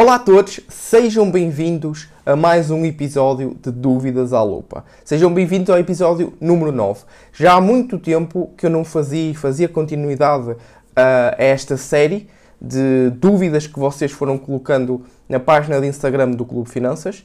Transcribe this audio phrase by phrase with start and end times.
[0.00, 4.82] Olá a todos, sejam bem-vindos a mais um episódio de Dúvidas à Lupa.
[5.04, 7.02] Sejam bem-vindos ao episódio número 9.
[7.34, 10.56] Já há muito tempo que eu não fazia fazia continuidade
[10.96, 16.70] a esta série de dúvidas que vocês foram colocando na página de Instagram do Clube
[16.70, 17.22] Finanças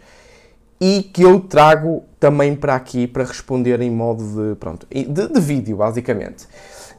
[0.77, 5.39] e que eu trago também para aqui para responder em modo de, pronto, de, de
[5.39, 6.45] vídeo, basicamente.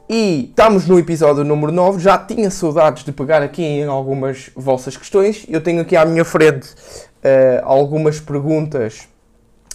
[0.09, 1.99] E estamos no episódio número 9.
[1.99, 5.45] Já tinha saudades de pegar aqui em algumas vossas questões.
[5.49, 9.09] Eu tenho aqui à minha frente uh, algumas perguntas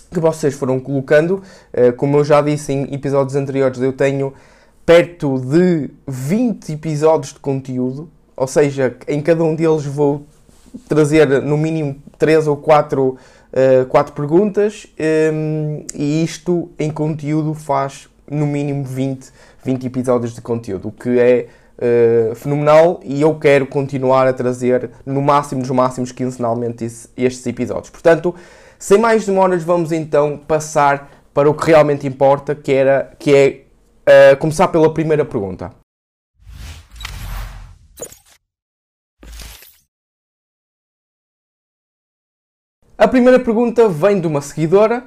[0.10, 1.44] que vocês foram colocando.
[1.74, 4.34] Uh, como eu já disse em episódios anteriores, eu tenho
[4.86, 8.10] perto de 20 episódios de conteúdo.
[8.38, 10.26] Ou seja, em cada um deles vou
[10.88, 14.88] trazer no mínimo 3 ou 4, uh, 4 perguntas.
[15.34, 19.30] Um, e isto em conteúdo faz no mínimo 20
[19.64, 21.48] 20 episódios de conteúdo, o que é
[21.78, 27.90] uh, fenomenal e eu quero continuar a trazer no máximo, nos máximos, quinzenalmente estes episódios.
[27.90, 28.36] Portanto,
[28.78, 33.36] sem mais demoras, vamos então passar para o que realmente importa, que, era, que
[34.08, 35.72] é uh, começar pela primeira pergunta.
[42.98, 45.04] A primeira pergunta vem de uma seguidora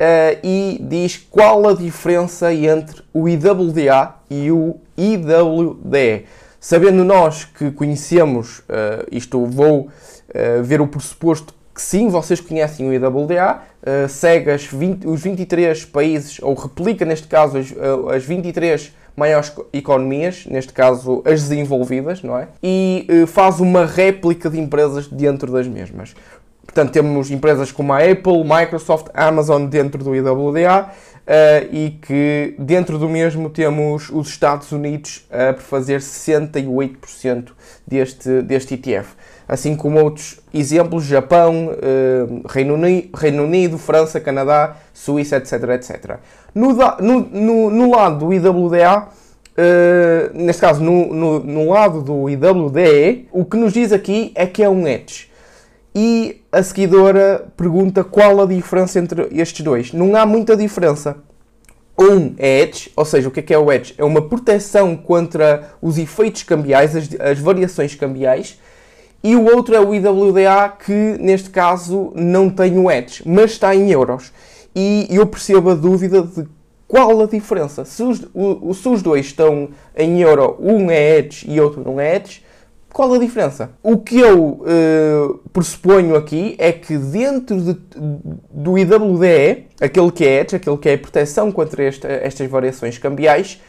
[0.00, 6.26] uh, e diz qual a diferença entre o IWDA e o IWDE.
[6.64, 12.88] Sabendo nós que conhecemos, uh, isto vou uh, ver o pressuposto que sim, vocês conhecem
[12.88, 17.74] o IWDA, uh, segue 20, os 23 países, ou replica neste caso as,
[18.14, 22.46] as 23 maiores economias, neste caso as desenvolvidas, não é?
[22.62, 26.14] E faz uma réplica de empresas dentro das mesmas.
[26.64, 32.54] Portanto, temos empresas como a Apple, Microsoft, Amazon dentro do IWDA uh, eh, e que
[32.58, 37.48] dentro do mesmo temos os Estados Unidos por fazer 68%
[37.86, 39.14] deste, deste ETF.
[39.46, 45.52] Assim como outros exemplos, Japão, uh, Reino, Unido, Reino Unido, França, Canadá, Suíça, etc.
[45.74, 46.16] etc.
[46.54, 52.30] No, no, no, no lado do IWDA, uh, neste caso no, no, no lado do
[52.30, 55.30] IWDE, o que nos diz aqui é que é um edge.
[55.94, 59.92] E a seguidora pergunta qual a diferença entre estes dois.
[59.92, 61.16] Não há muita diferença.
[61.98, 63.94] Um é edge, ou seja, o que é, que é o edge?
[63.98, 68.58] É uma proteção contra os efeitos cambiais, as, as variações cambiais.
[69.22, 73.74] E o outro é o IWDA, que neste caso não tem o edge, mas está
[73.74, 74.32] em euros.
[74.74, 76.46] E eu percebo a dúvida de
[76.88, 77.84] qual a diferença.
[77.84, 82.00] Se os, o, se os dois estão em euro, um é edge e outro não
[82.00, 82.42] é edge,
[82.92, 83.70] qual a diferença?
[83.82, 87.76] O que eu uh, pressuponho aqui é que dentro de,
[88.50, 93.60] do IWDE, aquele que é Edge, aquele que é proteção contra esta, estas variações cambiais,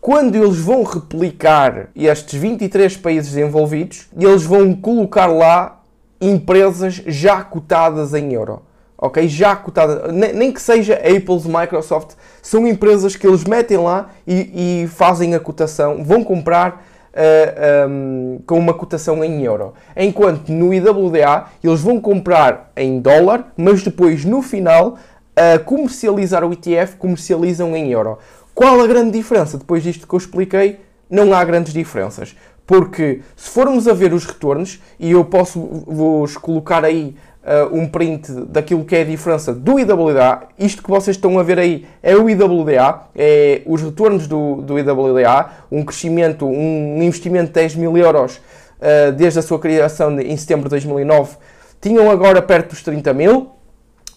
[0.00, 5.82] quando eles vão replicar estes 23 países envolvidos, eles vão colocar lá
[6.18, 8.62] empresas já cotadas em euro.
[8.96, 9.28] Ok?
[9.28, 12.12] Já cotadas, nem, nem que seja Apple, Microsoft,
[12.42, 17.86] são empresas que eles metem lá e, e fazem a cotação, vão comprar uh, eh,
[17.86, 19.74] um, ehm, com uma cotação em euro.
[19.96, 24.98] Enquanto no IWDA eles vão comprar em dólar, mas depois no final
[25.36, 28.18] a comercializar o ETF comercializam em euro.
[28.54, 29.56] Qual a grande diferença?
[29.56, 32.36] Depois disto que eu expliquei, não há grandes diferenças.
[32.66, 37.86] Porque se formos a ver os retornos, e eu posso vos colocar aí uh, um
[37.86, 40.42] print daquilo que é a diferença do IWDA.
[40.58, 44.78] Isto que vocês estão a ver aí é o IWDA, é os retornos do, do
[44.78, 50.36] IWDA, um crescimento, um investimento de 10 mil euros uh, desde a sua criação em
[50.36, 51.36] setembro de 2009,
[51.80, 53.50] tinham agora perto dos 30 mil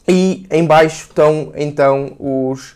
[0.08, 2.76] e em baixo estão então os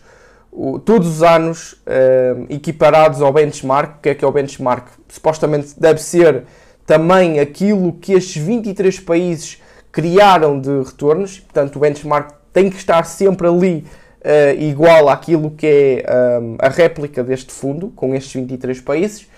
[0.84, 4.00] todos os anos uh, equiparados ao benchmark.
[4.02, 4.88] Que é que é o benchmark?
[5.08, 6.44] Supostamente deve ser
[6.84, 9.60] também aquilo que estes 23 países
[9.92, 13.84] criaram de retornos, portanto o benchmark tem que estar sempre ali
[14.20, 19.28] uh, igual àquilo que é um, a réplica deste fundo, com estes 23 países,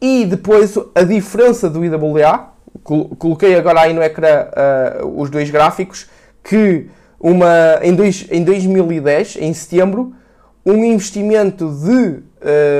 [0.00, 4.46] e depois a diferença do IWA, coloquei agora aí no ecrã
[5.02, 6.08] uh, os dois gráficos,
[6.42, 6.88] que
[7.20, 10.14] uma, em, dois, em 2010, em setembro,
[10.64, 12.22] um investimento de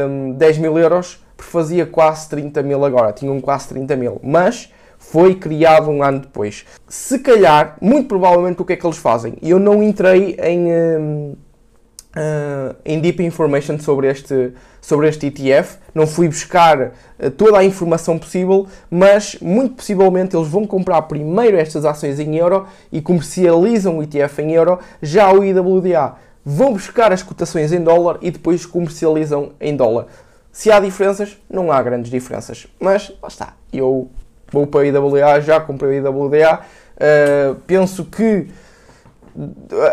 [0.08, 5.34] um, 10 mil euros fazia quase 30 mil agora, tinham quase 30 mil, mas foi
[5.34, 6.64] criado um ano depois.
[6.88, 9.34] Se calhar, muito provavelmente, o que é que eles fazem?
[9.40, 11.36] Eu não entrei em, uh,
[12.84, 18.18] em deep information sobre este, sobre este ETF, não fui buscar uh, toda a informação
[18.18, 24.02] possível, mas muito possivelmente eles vão comprar primeiro estas ações em euro e comercializam o
[24.02, 29.52] ETF em euro, já o IWDA vão buscar as cotações em dólar e depois comercializam
[29.60, 30.06] em dólar.
[30.50, 32.66] Se há diferenças, não há grandes diferenças.
[32.80, 34.10] Mas, lá está, eu
[34.50, 36.60] vou para a IWA, já comprei a IWDA.
[36.96, 38.48] Uh, penso que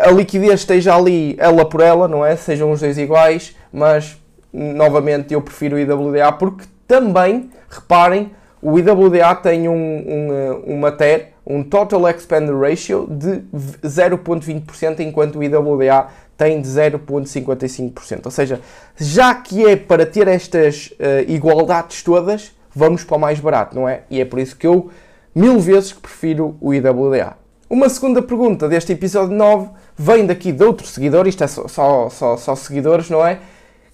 [0.04, 2.34] a liquidez esteja ali ela por ela, não é?
[2.36, 4.20] Sejam os dois iguais, mas
[4.52, 10.90] novamente eu prefiro o IWDA porque também, reparem, o IWDA tem um, um, eh, uma
[10.90, 13.42] TER, um Total Expand Ratio de
[13.86, 18.22] 0,20%, enquanto o IWDA tem de 0,55%.
[18.24, 18.60] Ou seja,
[18.96, 23.88] já que é para ter estas uh, igualdades todas, vamos para o mais barato, não
[23.88, 24.02] é?
[24.10, 24.90] E é por isso que eu
[25.34, 27.36] mil vezes que prefiro o IWDA.
[27.68, 32.10] Uma segunda pergunta deste episódio 9 vem daqui de outro seguidor, isto é só, só,
[32.10, 33.40] só, só seguidores, não é?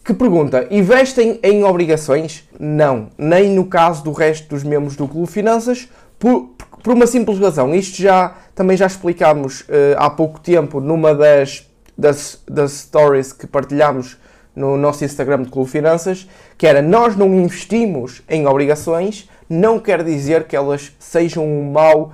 [0.04, 2.46] Que pergunta: investem em obrigações?
[2.58, 5.88] Não, nem no caso do resto dos membros do Clube Finanças,
[6.18, 6.50] por,
[6.82, 7.74] por uma simples razão.
[7.74, 13.46] Isto já também já explicámos uh, há pouco tempo numa das, das, das stories que
[13.46, 14.16] partilhámos
[14.54, 16.28] no nosso Instagram de Clube Finanças,
[16.58, 22.12] que era nós não investimos em obrigações, não quer dizer que elas sejam um mau,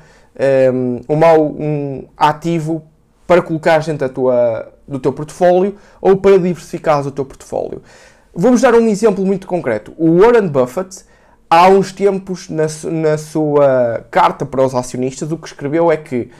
[0.72, 2.82] um, um mau um ativo
[3.26, 7.82] para colocar dentro da tua, do teu portfólio ou para diversificar o teu portfólio.
[8.34, 9.92] Vamos dar um exemplo muito concreto.
[9.98, 11.04] O Warren Buffett,
[11.50, 16.30] há uns tempos, na, na sua carta para os acionistas, o que escreveu é que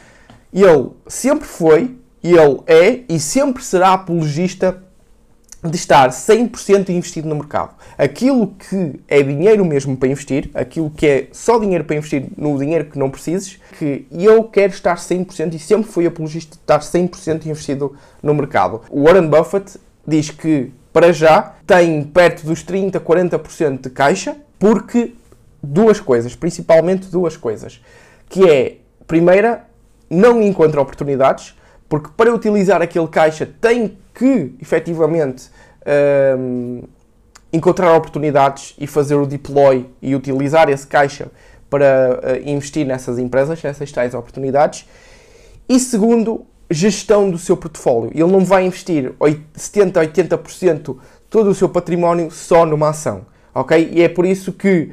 [0.52, 4.82] ele sempre foi, ele é e sempre será apologista
[5.62, 7.74] de estar 100% investido no mercado.
[7.96, 12.56] Aquilo que é dinheiro mesmo para investir, aquilo que é só dinheiro para investir no
[12.56, 16.78] dinheiro que não precises, que eu quero estar 100% e sempre fui apologista de estar
[16.78, 18.82] 100% investido no mercado.
[18.88, 25.14] O Warren Buffett diz que, para já, tem perto dos 30, 40% de caixa, porque
[25.62, 27.80] duas coisas, principalmente duas coisas,
[28.28, 28.76] que é,
[29.06, 29.64] primeira,
[30.08, 31.54] não encontra oportunidades,
[31.88, 35.50] porque para utilizar aquele caixa tem que, efetivamente,
[36.38, 36.82] um,
[37.52, 41.28] encontrar oportunidades e fazer o deploy e utilizar esse caixa
[41.70, 44.86] para uh, investir nessas empresas, nessas tais oportunidades.
[45.68, 48.10] E segundo, gestão do seu portfólio.
[48.12, 49.14] Ele não vai investir
[49.54, 50.96] 70, 80%
[51.30, 53.22] todo o seu património só numa ação,
[53.54, 53.90] ok?
[53.92, 54.90] E é por isso que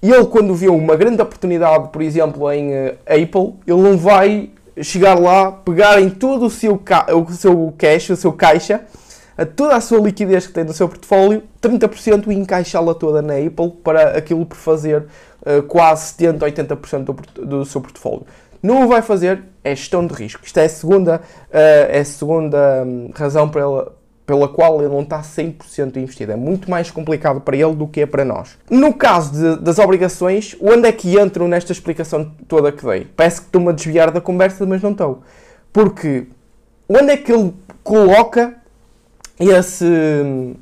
[0.00, 4.50] ele, quando vê uma grande oportunidade, por exemplo, em uh, Apple, ele não vai
[4.82, 6.80] chegar lá, pegar em todo o seu,
[7.14, 8.82] o seu cash, o seu caixa,
[9.56, 13.70] toda a sua liquidez que tem no seu portfólio, 30% e encaixá-la toda na Apple
[13.82, 15.06] para aquilo por fazer
[15.42, 18.26] uh, quase 70, 80% do, do seu portfólio.
[18.62, 20.44] Não o vai fazer, é gestão de risco.
[20.44, 23.96] Isto é a segunda, uh, é a segunda um, razão para ela,
[24.28, 26.32] pela qual ele não está 100% investido.
[26.32, 28.58] É muito mais complicado para ele do que é para nós.
[28.68, 33.06] No caso de, das obrigações, onde é que entro nesta explicação toda que dei?
[33.16, 35.22] Parece que estou-me a desviar da conversa, mas não estou.
[35.72, 36.26] Porque
[36.86, 38.54] onde é que ele coloca
[39.40, 40.54] esse,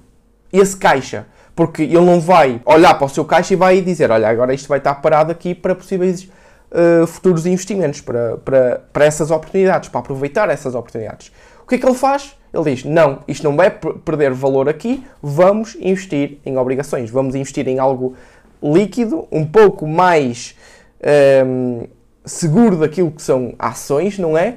[0.52, 1.26] esse caixa?
[1.52, 4.68] Porque ele não vai olhar para o seu caixa e vai dizer: Olha, agora isto
[4.68, 6.30] vai estar parado aqui para possíveis
[6.70, 11.32] uh, futuros investimentos, para, para, para essas oportunidades, para aproveitar essas oportunidades.
[11.64, 12.36] O que é que ele faz?
[12.56, 17.68] Ele diz: não, isto não vai perder valor aqui, vamos investir em obrigações, vamos investir
[17.68, 18.14] em algo
[18.62, 20.56] líquido, um pouco mais
[21.02, 21.86] um, ehm,
[22.24, 24.54] seguro daquilo que são ações, não é?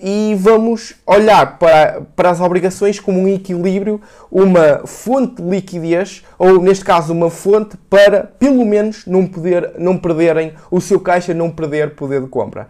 [0.00, 4.00] E vamos olhar para, para as obrigações como um equilíbrio,
[4.30, 9.98] uma fonte de liquidez, ou neste caso, uma fonte para pelo menos não, poder, não
[9.98, 12.68] perderem o seu caixa, não perder poder de compra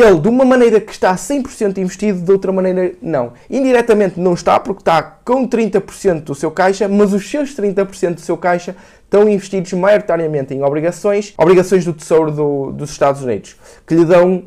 [0.00, 3.34] ele, de uma maneira que está 100% investido, de outra maneira, não.
[3.50, 8.20] Indiretamente não está, porque está com 30% do seu caixa, mas os seus 30% do
[8.20, 13.56] seu caixa estão investidos maioritariamente em obrigações, obrigações do Tesouro do, dos Estados Unidos,
[13.86, 14.44] que lhe dão,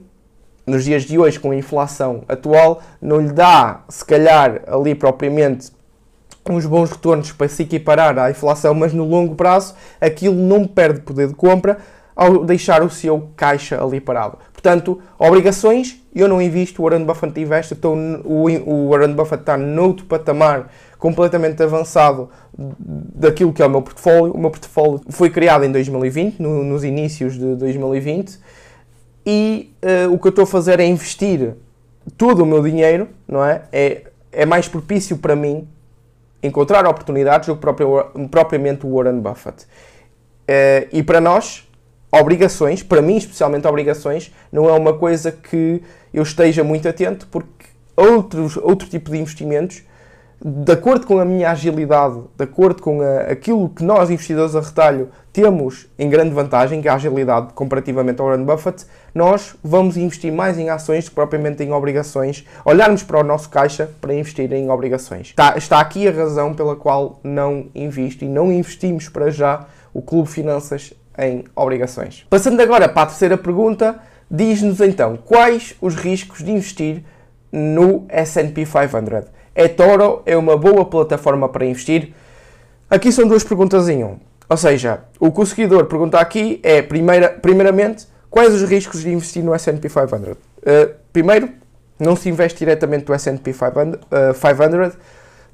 [0.66, 5.72] nos dias de hoje, com a inflação atual, não lhe dá, se calhar, ali propriamente
[6.50, 11.02] uns bons retornos para se equiparar à inflação, mas no longo prazo aquilo não perde
[11.02, 11.78] poder de compra
[12.16, 14.38] ao deixar o seu caixa ali parado.
[14.54, 20.06] Portanto, obrigações, eu não invisto, o Warren Buffett investe, estou, o, Warren Buffett está noutro
[20.06, 24.34] patamar completamente avançado daquilo que é o meu portfólio.
[24.34, 28.40] O meu portfólio foi criado em 2020, no, nos inícios de 2020,
[29.26, 31.54] e uh, o que eu estou a fazer é investir
[32.18, 33.64] todo o meu dinheiro, não é?
[33.72, 35.68] É, é mais propício para mim
[36.42, 39.64] encontrar oportunidades do que propriamente o Warren Buffett.
[39.64, 41.65] Uh, e para nós,
[42.20, 45.82] obrigações, para mim especialmente obrigações, não é uma coisa que
[46.14, 49.84] eu esteja muito atento, porque outros, outro tipo de investimentos,
[50.44, 54.62] de acordo com a minha agilidade, de acordo com a, aquilo que nós investidores a
[54.62, 59.98] retalho temos em grande vantagem, que é a agilidade comparativamente ao Warren Buffett, nós vamos
[59.98, 64.14] investir mais em ações do que propriamente em obrigações, olharmos para o nosso caixa para
[64.14, 65.28] investir em obrigações.
[65.28, 70.02] Está, está aqui a razão pela qual não invisto e não investimos para já o
[70.02, 72.26] Clube Finanças em obrigações.
[72.30, 77.04] Passando agora para a terceira pergunta, diz-nos então quais os riscos de investir
[77.52, 79.30] no S&P 500.
[79.56, 82.14] eToro é uma boa plataforma para investir?
[82.90, 84.18] Aqui são duas perguntas em um.
[84.48, 89.10] Ou seja, o que o seguidor pergunta aqui é, primeira, primeiramente, quais os riscos de
[89.10, 90.32] investir no S&P 500?
[90.32, 90.36] Uh,
[91.12, 91.50] primeiro,
[92.00, 94.98] não se investe diretamente no S&P 500, uh,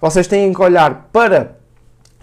[0.02, 1.61] vocês têm que olhar para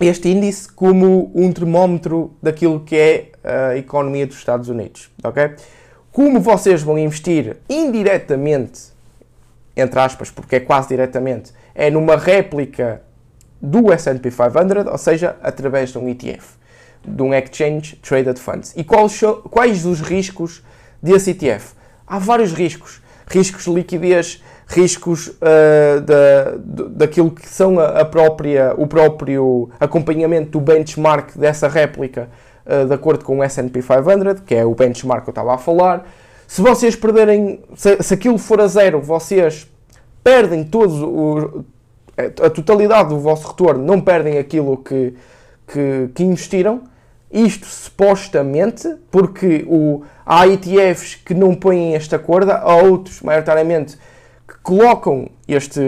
[0.00, 5.54] este índice como um termómetro daquilo que é a economia dos Estados Unidos, ok?
[6.12, 8.92] Como vocês vão investir indiretamente,
[9.76, 13.02] entre aspas, porque é quase diretamente, é numa réplica
[13.60, 16.56] do S&P 500, ou seja, através de um ETF,
[17.04, 18.72] de um Exchange Traded Funds.
[18.76, 20.62] E quais, quais os riscos
[21.02, 21.74] desse ETF?
[22.06, 23.00] Há vários riscos.
[23.26, 26.54] Riscos de liquidez, riscos uh, da,
[26.90, 32.28] daquilo que são a, própria, o próprio acompanhamento do benchmark dessa réplica
[32.66, 35.58] uh, de acordo com o S&P 500, que é o benchmark que eu estava a
[35.58, 36.06] falar.
[36.46, 39.66] Se vocês perderem, se, se aquilo for a zero, vocês
[40.22, 41.64] perdem todos o,
[42.16, 45.14] a totalidade do vosso retorno, não perdem aquilo que,
[45.66, 46.82] que, que investiram.
[47.30, 53.98] Isto supostamente porque o, há ETFs que não põem este acordo, há outros, maioritariamente,
[54.62, 55.80] colocam este,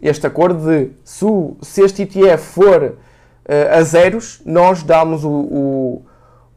[0.00, 1.26] este acordo de se,
[1.60, 6.02] se este ETF for uh, a zeros, nós damos o, o,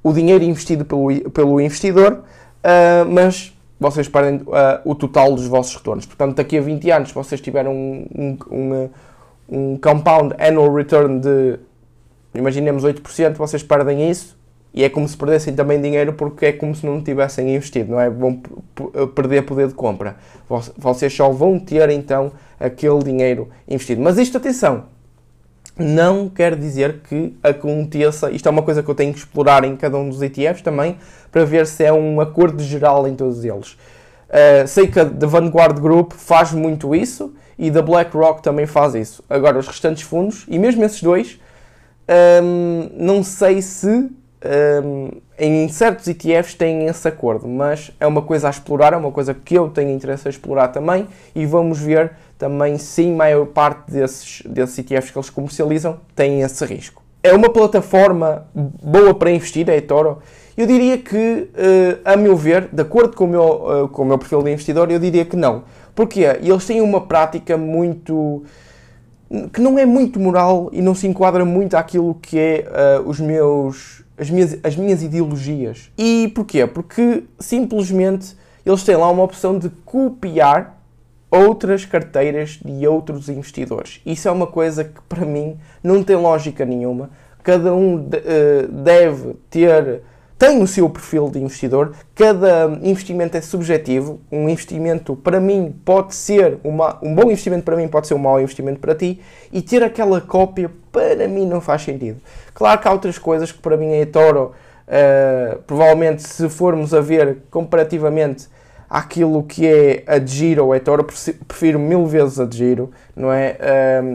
[0.03, 2.23] o dinheiro investido pelo, pelo investidor,
[2.63, 6.05] uh, mas vocês perdem uh, o total dos vossos retornos.
[6.05, 8.89] Portanto, daqui a 20 anos, se vocês tiverem um, um, um,
[9.49, 11.59] um compound annual return de,
[12.33, 14.34] imaginemos, 8%, vocês perdem isso
[14.75, 17.99] e é como se perdessem também dinheiro porque é como se não tivessem investido, não
[17.99, 18.09] é?
[18.09, 18.41] Vão
[19.15, 20.17] perder poder de compra.
[20.77, 24.01] Vocês só vão ter então aquele dinheiro investido.
[24.01, 24.83] Mas isto, atenção,
[25.77, 28.29] não quer dizer que aconteça.
[28.29, 30.97] Isto é uma coisa que eu tenho que explorar em cada um dos ETFs também
[31.31, 33.77] para ver se é um acordo geral em todos eles.
[34.27, 38.93] Uh, sei que a The Vanguard Group faz muito isso e da BlackRock também faz
[38.93, 39.23] isso.
[39.29, 41.39] Agora, os restantes fundos, e mesmo esses dois,
[42.43, 44.09] um, não sei se
[44.83, 49.11] um, em certos ETFs têm esse acordo, mas é uma coisa a explorar, é uma
[49.11, 53.45] coisa que eu tenho interesse a explorar também e vamos ver também se a maior
[53.47, 57.01] parte desses, desses ETFs que eles comercializam têm esse risco.
[57.23, 60.19] É uma plataforma boa para investir, é a eToro?
[60.55, 64.05] Eu diria que, uh, a meu ver, de acordo com o, meu, uh, com o
[64.05, 65.63] meu perfil de investidor, eu diria que não.
[65.93, 66.21] Porquê?
[66.41, 68.43] Eles têm uma prática muito
[69.51, 73.19] que não é muito moral e não se enquadra muito àquilo que é uh, os
[73.19, 75.91] meus as minhas, as minhas ideologias.
[75.97, 76.65] E porquê?
[76.65, 80.81] Porque simplesmente eles têm lá uma opção de copiar
[81.29, 84.01] outras carteiras de outros investidores.
[84.05, 87.09] Isso é uma coisa que para mim não tem lógica nenhuma.
[87.43, 90.01] Cada um uh, deve ter
[90.45, 94.21] tem o seu perfil de investidor, cada investimento é subjetivo.
[94.31, 98.19] Um investimento para mim pode ser uma, um bom investimento para mim pode ser um
[98.19, 99.19] mau investimento para ti
[99.51, 102.21] e ter aquela cópia para mim não faz sentido.
[102.53, 104.51] Claro que há outras coisas que para mim é Toro,
[104.87, 108.47] uh, provavelmente se formos a ver comparativamente
[108.89, 111.05] àquilo que é a de Giro ou a Toro,
[111.47, 113.57] prefiro mil vezes a de Giro, não é?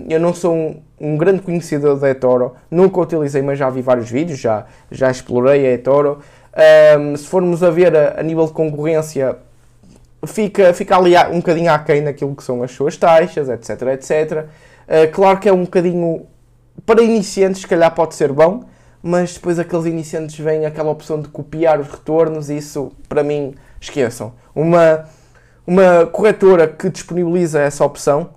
[0.09, 4.11] Eu não sou um, um grande conhecedor da eToro, nunca utilizei, mas já vi vários
[4.11, 6.19] vídeos, já, já explorei a eToro.
[6.99, 9.37] Um, se formos a ver a, a, nível de concorrência,
[10.27, 14.47] fica, fica ali um bocadinho aquém naquilo que são as suas taxas, etc, etc.
[14.87, 16.27] Uh, claro que é um bocadinho,
[16.85, 18.65] para iniciantes, se calhar pode ser bom,
[19.03, 23.55] mas depois aqueles iniciantes vêm aquela opção de copiar os retornos e isso, para mim,
[23.81, 24.35] esqueçam.
[24.55, 25.07] Uma,
[25.67, 28.31] uma corretora que disponibiliza essa opção,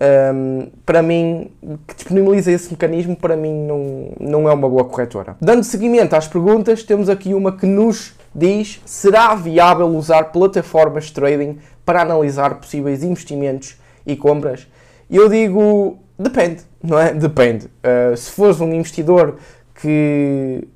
[0.00, 1.50] um, para mim,
[1.86, 5.36] que disponibiliza esse mecanismo, para mim não, não é uma boa corretora.
[5.40, 11.12] Dando seguimento às perguntas, temos aqui uma que nos diz: será viável usar plataformas de
[11.12, 13.76] trading para analisar possíveis investimentos
[14.06, 14.68] e compras?
[15.10, 17.12] Eu digo: depende, não é?
[17.12, 17.66] Depende.
[17.66, 19.36] Uh, se fores um investidor
[19.74, 20.68] que,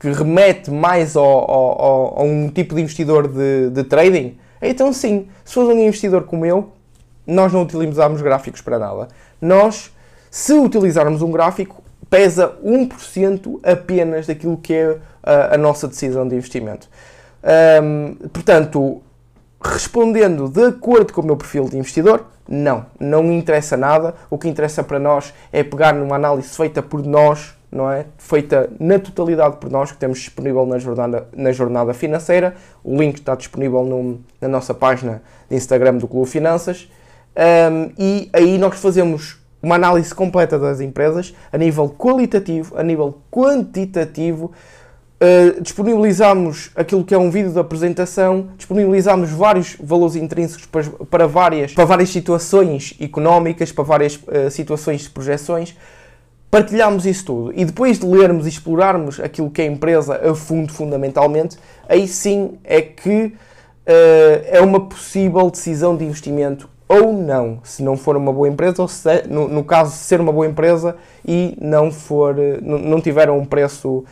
[0.00, 4.92] que remete mais ao, ao, ao, a um tipo de investidor de, de trading, então
[4.92, 5.28] sim.
[5.44, 6.72] Se fores um investidor como eu,
[7.26, 9.08] nós não utilizamos gráficos para nada.
[9.40, 9.92] Nós,
[10.30, 16.34] se utilizarmos um gráfico, pesa 1% apenas daquilo que é a, a nossa decisão de
[16.34, 16.88] investimento.
[18.32, 19.00] Portanto,
[19.62, 24.14] respondendo de acordo com o meu perfil de investidor, não, não interessa nada.
[24.28, 28.06] O que interessa para nós é pegar numa análise feita por nós, não é?
[28.18, 32.54] Feita na totalidade por nós, que temos disponível na jornada, na jornada financeira.
[32.82, 36.90] O link está disponível no, na nossa página de Instagram do Clube Finanças.
[37.36, 43.18] Um, e aí nós fazemos uma análise completa das empresas a nível qualitativo, a nível
[43.30, 44.52] quantitativo,
[45.22, 51.26] Uh, disponibilizamos aquilo que é um vídeo de apresentação, disponibilizamos vários valores intrínsecos para, para,
[51.26, 55.76] várias, para várias situações económicas, para várias uh, situações de projeções.
[56.50, 60.34] Partilhamos isso tudo e depois de lermos e explorarmos aquilo que é a empresa a
[60.34, 61.56] fundo, fundamentalmente,
[61.88, 67.96] aí sim é que uh, é uma possível decisão de investimento ou não, se não
[67.96, 71.56] for uma boa empresa, ou se, no, no caso de ser uma boa empresa e
[71.60, 74.04] não for, não, não tiver um preço uh,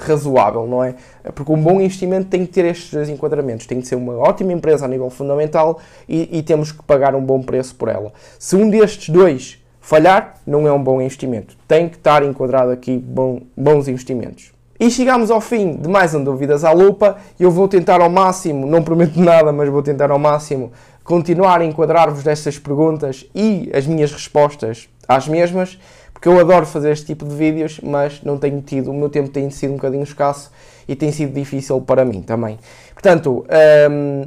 [0.00, 0.96] razoável, não é?
[1.34, 4.52] Porque um bom investimento tem que ter estes dois enquadramentos, tem que ser uma ótima
[4.52, 8.12] empresa a nível fundamental e, e temos que pagar um bom preço por ela.
[8.38, 11.56] Se um destes dois falhar, não é um bom investimento.
[11.66, 14.52] Tem que estar enquadrado aqui bom, bons investimentos.
[14.78, 17.18] E chegamos ao fim de mais um Dúvidas à Lupa.
[17.38, 20.72] Eu vou tentar ao máximo, não prometo nada, mas vou tentar ao máximo
[21.04, 25.78] continuar a enquadrar-vos destas perguntas e as minhas respostas às mesmas,
[26.12, 29.28] porque eu adoro fazer este tipo de vídeos, mas não tenho tido, o meu tempo
[29.28, 30.50] tem sido um bocadinho escasso
[30.86, 32.58] e tem sido difícil para mim também.
[32.94, 33.44] Portanto,
[33.90, 34.24] um,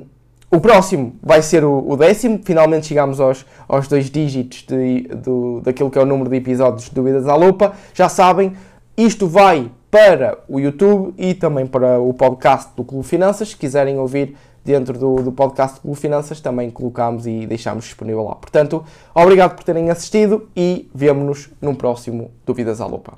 [0.53, 5.61] o próximo vai ser o, o, décimo, finalmente chegamos aos, aos dois dígitos de, do,
[5.61, 7.73] daquilo que é o número de episódios de Dúvidas à Lupa.
[7.91, 8.53] Já sabem,
[8.95, 13.49] isto vai para o YouTube e também para o podcast do Clube Finanças.
[13.49, 18.23] Se quiserem ouvir dentro do, do podcast do Clube Finanças, também colocamos e deixamos disponível
[18.23, 18.35] lá.
[18.35, 18.83] Portanto,
[19.15, 23.11] obrigado por terem assistido e vemo-nos no próximo Dúvidas à Lupa.